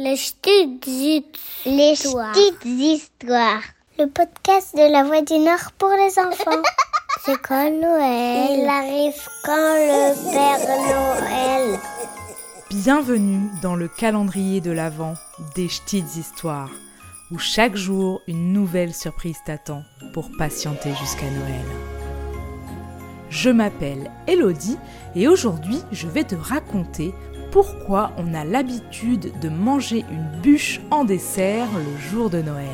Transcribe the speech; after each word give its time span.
Les 0.00 0.14
petites 0.14 0.86
histoires. 0.86 2.32
Les 2.36 2.52
petites 2.52 2.64
histoires. 2.64 3.62
Le 3.98 4.06
podcast 4.06 4.76
de 4.76 4.92
la 4.92 5.02
Voix 5.02 5.22
du 5.22 5.40
Nord 5.40 5.72
pour 5.76 5.88
les 5.88 6.16
enfants. 6.20 6.62
C'est 7.24 7.42
quand 7.42 7.68
Noël 7.68 8.60
Il 8.60 8.68
arrive 8.68 9.20
quand 9.44 9.74
le 9.74 10.30
Père 10.30 10.68
Noël 10.86 11.80
Bienvenue 12.70 13.50
dans 13.60 13.74
le 13.74 13.88
calendrier 13.88 14.60
de 14.60 14.70
l'Avent 14.70 15.14
des 15.56 15.66
petites 15.66 16.14
histoires, 16.16 16.70
où 17.32 17.38
chaque 17.40 17.74
jour 17.74 18.20
une 18.28 18.52
nouvelle 18.52 18.94
surprise 18.94 19.38
t'attend 19.44 19.82
pour 20.12 20.30
patienter 20.38 20.94
jusqu'à 20.94 21.28
Noël. 21.28 21.66
Je 23.30 23.50
m'appelle 23.50 24.12
Elodie 24.28 24.78
et 25.16 25.26
aujourd'hui 25.26 25.80
je 25.90 26.06
vais 26.06 26.22
te 26.22 26.36
raconter 26.36 27.12
pourquoi 27.50 28.12
on 28.18 28.34
a 28.34 28.44
l'habitude 28.44 29.32
de 29.40 29.48
manger 29.48 30.04
une 30.10 30.40
bûche 30.42 30.80
en 30.90 31.04
dessert 31.04 31.68
le 31.76 32.10
jour 32.10 32.30
de 32.30 32.42
Noël. 32.42 32.66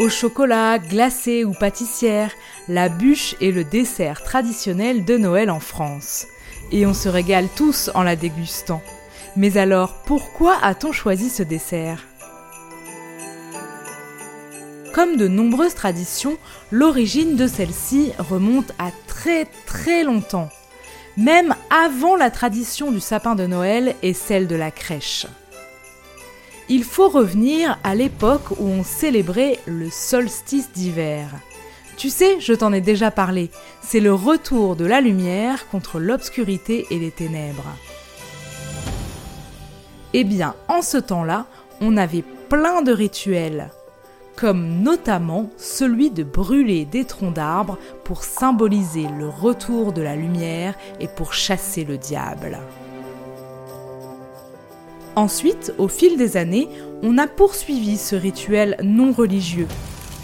Au 0.00 0.08
chocolat, 0.08 0.78
glacé 0.78 1.44
ou 1.44 1.52
pâtissière, 1.52 2.30
la 2.68 2.88
bûche 2.88 3.34
est 3.40 3.50
le 3.50 3.64
dessert 3.64 4.22
traditionnel 4.22 5.04
de 5.04 5.16
Noël 5.16 5.50
en 5.50 5.58
France. 5.58 6.26
Et 6.70 6.86
on 6.86 6.94
se 6.94 7.08
régale 7.08 7.48
tous 7.56 7.90
en 7.94 8.04
la 8.04 8.14
dégustant. 8.14 8.80
Mais 9.36 9.56
alors, 9.56 9.94
pourquoi 10.06 10.56
a-t-on 10.62 10.92
choisi 10.92 11.30
ce 11.30 11.42
dessert? 11.42 12.04
Comme 14.98 15.16
de 15.16 15.28
nombreuses 15.28 15.76
traditions, 15.76 16.38
l'origine 16.72 17.36
de 17.36 17.46
celle-ci 17.46 18.10
remonte 18.18 18.72
à 18.80 18.90
très 19.06 19.44
très 19.64 20.02
longtemps, 20.02 20.48
même 21.16 21.54
avant 21.70 22.16
la 22.16 22.32
tradition 22.32 22.90
du 22.90 22.98
sapin 22.98 23.36
de 23.36 23.46
Noël 23.46 23.94
et 24.02 24.12
celle 24.12 24.48
de 24.48 24.56
la 24.56 24.72
crèche. 24.72 25.26
Il 26.68 26.82
faut 26.82 27.08
revenir 27.08 27.78
à 27.84 27.94
l'époque 27.94 28.50
où 28.58 28.66
on 28.66 28.82
célébrait 28.82 29.60
le 29.66 29.88
solstice 29.88 30.72
d'hiver. 30.72 31.28
Tu 31.96 32.10
sais, 32.10 32.40
je 32.40 32.54
t'en 32.54 32.72
ai 32.72 32.80
déjà 32.80 33.12
parlé, 33.12 33.52
c'est 33.80 34.00
le 34.00 34.12
retour 34.12 34.74
de 34.74 34.84
la 34.84 35.00
lumière 35.00 35.68
contre 35.68 36.00
l'obscurité 36.00 36.88
et 36.90 36.98
les 36.98 37.12
ténèbres. 37.12 37.76
Eh 40.12 40.24
bien, 40.24 40.56
en 40.66 40.82
ce 40.82 40.98
temps-là, 40.98 41.46
on 41.80 41.96
avait 41.96 42.24
plein 42.48 42.82
de 42.82 42.90
rituels, 42.90 43.70
comme 44.38 44.82
notamment 44.82 45.50
celui 45.56 46.10
de 46.10 46.22
brûler 46.22 46.84
des 46.84 47.04
troncs 47.04 47.34
d'arbres 47.34 47.76
pour 48.04 48.22
symboliser 48.22 49.06
le 49.18 49.28
retour 49.28 49.92
de 49.92 50.00
la 50.00 50.14
lumière 50.14 50.74
et 51.00 51.08
pour 51.08 51.34
chasser 51.34 51.84
le 51.84 51.98
diable. 51.98 52.58
Ensuite, 55.16 55.74
au 55.78 55.88
fil 55.88 56.16
des 56.16 56.36
années, 56.36 56.68
on 57.02 57.18
a 57.18 57.26
poursuivi 57.26 57.96
ce 57.96 58.14
rituel 58.14 58.76
non 58.84 59.10
religieux 59.10 59.66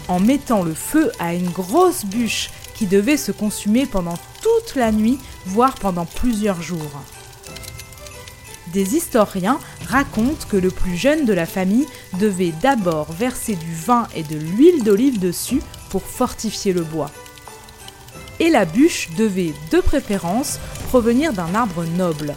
en 0.07 0.21
mettant 0.21 0.63
le 0.63 0.73
feu 0.73 1.11
à 1.19 1.33
une 1.33 1.49
grosse 1.49 2.05
bûche 2.05 2.51
qui 2.73 2.85
devait 2.85 3.17
se 3.17 3.33
consumer 3.33 3.85
pendant 3.85 4.17
toute 4.41 4.75
la 4.75 4.93
nuit, 4.93 5.19
voire 5.45 5.75
pendant 5.75 6.05
plusieurs 6.05 6.61
jours. 6.61 7.01
Des 8.75 8.97
historiens 8.97 9.57
racontent 9.87 10.45
que 10.49 10.57
le 10.57 10.69
plus 10.69 10.97
jeune 10.97 11.23
de 11.23 11.31
la 11.31 11.45
famille 11.45 11.87
devait 12.19 12.51
d'abord 12.61 13.09
verser 13.09 13.55
du 13.55 13.73
vin 13.73 14.05
et 14.13 14.23
de 14.23 14.35
l'huile 14.35 14.83
d'olive 14.83 15.17
dessus 15.17 15.61
pour 15.89 16.03
fortifier 16.03 16.73
le 16.73 16.81
bois. 16.81 17.09
Et 18.41 18.49
la 18.49 18.65
bûche 18.65 19.11
devait 19.17 19.53
de 19.71 19.79
préférence 19.79 20.59
provenir 20.89 21.31
d'un 21.31 21.55
arbre 21.55 21.85
noble, 21.85 22.35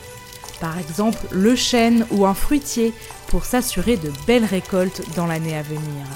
par 0.60 0.78
exemple 0.78 1.26
le 1.32 1.56
chêne 1.56 2.06
ou 2.12 2.24
un 2.24 2.34
fruitier, 2.34 2.94
pour 3.26 3.44
s'assurer 3.44 3.96
de 3.96 4.12
belles 4.28 4.44
récoltes 4.44 5.02
dans 5.16 5.26
l'année 5.26 5.56
à 5.56 5.62
venir. 5.62 6.06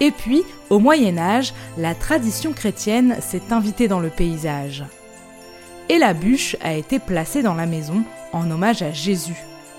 Et 0.00 0.10
puis, 0.10 0.42
au 0.68 0.80
Moyen 0.80 1.16
Âge, 1.16 1.54
la 1.78 1.94
tradition 1.94 2.52
chrétienne 2.52 3.18
s'est 3.20 3.52
invitée 3.52 3.86
dans 3.86 4.00
le 4.00 4.10
paysage. 4.10 4.82
Et 5.92 5.98
la 5.98 6.14
bûche 6.14 6.56
a 6.62 6.72
été 6.72 6.98
placée 6.98 7.42
dans 7.42 7.52
la 7.52 7.66
maison 7.66 8.02
en 8.32 8.50
hommage 8.50 8.80
à 8.80 8.92
Jésus, 8.92 9.36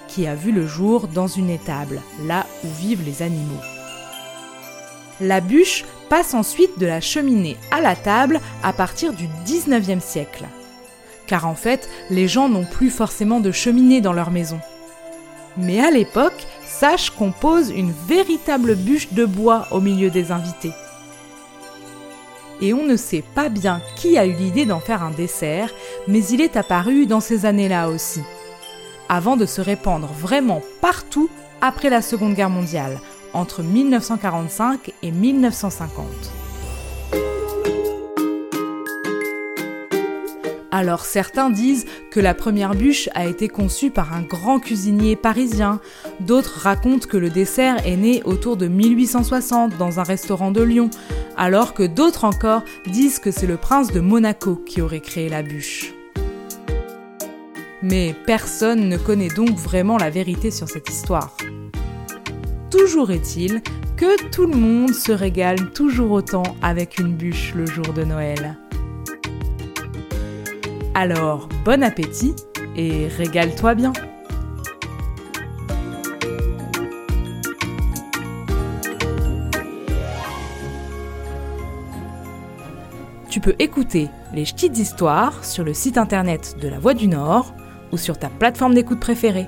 qui 0.08 0.28
a 0.28 0.36
vu 0.36 0.52
le 0.52 0.68
jour 0.68 1.08
dans 1.08 1.26
une 1.26 1.50
étable, 1.50 2.04
là 2.28 2.46
où 2.64 2.68
vivent 2.68 3.02
les 3.04 3.24
animaux. 3.24 3.60
La 5.20 5.42
bûche 5.42 5.86
passe 6.10 6.36
ensuite 6.36 6.78
de 6.78 6.86
la 6.86 7.02
cheminée 7.02 7.58
à 7.72 7.82
la 7.82 7.96
table 7.96 8.42
à 8.62 8.74
partir 8.74 9.12
du 9.14 9.28
19e 9.48 10.02
siècle. 10.02 10.46
Car 11.26 11.48
en 11.48 11.56
fait, 11.56 11.90
les 12.12 12.28
gens 12.28 12.48
n'ont 12.48 12.66
plus 12.66 12.92
forcément 12.92 13.40
de 13.40 13.52
cheminée 13.52 14.00
dans 14.00 14.14
leur 14.14 14.30
maison. 14.30 14.60
Mais 15.58 15.80
à 15.80 15.90
l'époque, 15.90 16.46
sache 16.64 17.10
qu'on 17.10 17.32
pose 17.32 17.72
une 17.72 17.92
véritable 18.08 18.76
bûche 18.76 19.14
de 19.14 19.26
bois 19.26 19.68
au 19.72 19.82
milieu 19.82 20.12
des 20.12 20.32
invités. 20.32 20.74
Et 22.64 22.74
on 22.74 22.86
ne 22.86 22.96
sait 22.96 23.26
pas 23.36 23.50
bien 23.50 23.82
qui 23.98 24.18
a 24.18 24.26
eu 24.26 24.32
l'idée 24.32 24.66
d'en 24.66 24.80
faire 24.80 25.04
un 25.04 25.12
dessert, 25.12 25.70
mais 26.08 26.24
il 26.28 26.40
est 26.40 26.56
apparu 26.56 27.06
dans 27.06 27.20
ces 27.20 27.46
années-là 27.46 27.90
aussi. 27.90 28.22
Avant 29.10 29.36
de 29.36 29.46
se 29.46 29.60
répandre 29.60 30.08
vraiment 30.08 30.62
partout 30.80 31.30
après 31.60 31.90
la 31.90 32.02
Seconde 32.02 32.36
Guerre 32.36 32.50
mondiale, 32.50 33.02
entre 33.34 33.64
1945 33.64 34.94
et 35.04 35.12
1950. 35.12 36.06
Alors 40.76 41.06
certains 41.06 41.52
disent 41.52 41.86
que 42.10 42.20
la 42.20 42.34
première 42.34 42.74
bûche 42.74 43.08
a 43.14 43.28
été 43.28 43.48
conçue 43.48 43.92
par 43.92 44.12
un 44.12 44.24
grand 44.24 44.60
cuisinier 44.60 45.16
parisien, 45.16 45.80
d'autres 46.20 46.62
racontent 46.62 47.08
que 47.08 47.16
le 47.16 47.30
dessert 47.30 47.86
est 47.86 47.96
né 47.96 48.24
autour 48.26 48.58
de 48.58 48.68
1860 48.68 49.78
dans 49.78 50.00
un 50.00 50.04
restaurant 50.04 50.50
de 50.50 50.64
Lyon, 50.64 50.90
alors 51.38 51.76
que 51.76 51.84
d'autres 51.84 52.24
encore 52.24 52.64
disent 52.88 53.20
que 53.20 53.30
c'est 53.30 53.46
le 53.46 53.58
prince 53.58 53.92
de 53.92 54.00
Monaco 54.00 54.56
qui 54.56 54.82
aurait 54.82 55.00
créé 55.00 55.30
la 55.30 55.44
bûche. 55.44 55.94
Mais 57.84 58.16
personne 58.26 58.90
ne 58.90 58.98
connaît 58.98 59.28
donc 59.28 59.52
vraiment 59.52 60.00
la 60.00 60.10
vérité 60.10 60.50
sur 60.50 60.68
cette 60.68 60.90
histoire. 60.90 61.38
Toujours 62.72 63.12
est-il 63.12 63.62
que 63.96 64.32
tout 64.32 64.48
le 64.48 64.58
monde 64.58 64.96
se 64.96 65.12
régale 65.12 65.70
toujours 65.70 66.10
autant 66.10 66.56
avec 66.64 66.98
une 66.98 67.14
bûche 67.14 67.54
le 67.54 67.68
jour 67.68 67.94
de 67.94 68.04
Noël. 68.04 68.58
Alors, 70.96 71.50
bon 71.66 71.82
appétit 71.84 72.36
et 72.76 73.08
régale-toi 73.08 73.74
bien. 73.74 73.94
Tu 83.30 83.40
peux 83.40 83.56
écouter 83.58 84.10
les 84.36 84.44
petites 84.44 84.78
histoires 84.78 85.44
sur 85.44 85.64
le 85.64 85.74
site 85.74 85.98
internet 85.98 86.56
de 86.62 86.68
la 86.68 86.78
Voix 86.78 86.94
du 86.94 87.08
Nord 87.08 87.56
ou 87.92 87.98
sur 87.98 88.20
ta 88.20 88.30
plateforme 88.30 88.76
d'écoute 88.76 89.00
préférée. 89.00 89.48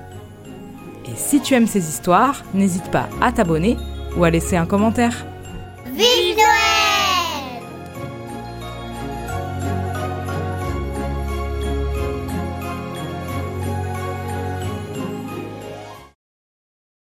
Et 1.04 1.14
si 1.14 1.40
tu 1.40 1.54
aimes 1.54 1.68
ces 1.68 1.88
histoires, 1.88 2.42
n'hésite 2.54 2.90
pas 2.90 3.08
à 3.20 3.30
t'abonner 3.30 3.76
ou 4.16 4.24
à 4.24 4.30
laisser 4.30 4.56
un 4.56 4.66
commentaire. 4.66 5.24
Vive 5.94 6.36
Noël 6.36 6.85